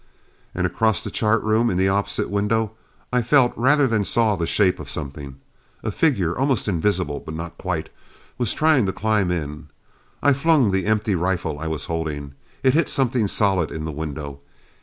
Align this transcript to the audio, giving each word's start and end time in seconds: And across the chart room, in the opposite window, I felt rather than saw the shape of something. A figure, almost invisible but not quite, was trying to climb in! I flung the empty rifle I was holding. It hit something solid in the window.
And 0.55 0.65
across 0.65 1.03
the 1.03 1.11
chart 1.11 1.43
room, 1.43 1.69
in 1.69 1.77
the 1.77 1.87
opposite 1.87 2.31
window, 2.31 2.71
I 3.13 3.21
felt 3.21 3.53
rather 3.55 3.85
than 3.85 4.03
saw 4.03 4.35
the 4.35 4.47
shape 4.47 4.79
of 4.79 4.89
something. 4.89 5.35
A 5.83 5.91
figure, 5.91 6.35
almost 6.35 6.67
invisible 6.67 7.19
but 7.19 7.35
not 7.35 7.55
quite, 7.59 7.89
was 8.39 8.51
trying 8.51 8.87
to 8.87 8.93
climb 8.93 9.29
in! 9.29 9.67
I 10.23 10.33
flung 10.33 10.71
the 10.71 10.87
empty 10.87 11.13
rifle 11.13 11.59
I 11.59 11.67
was 11.67 11.85
holding. 11.85 12.33
It 12.63 12.73
hit 12.73 12.89
something 12.89 13.27
solid 13.27 13.69
in 13.69 13.85
the 13.85 13.91
window. 13.91 14.39